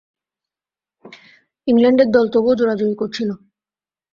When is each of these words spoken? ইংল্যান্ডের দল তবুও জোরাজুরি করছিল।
ইংল্যান্ডের 1.67 2.09
দল 2.11 2.25
তবুও 2.33 2.57
জোরাজুরি 2.59 2.95
করছিল। 3.01 3.29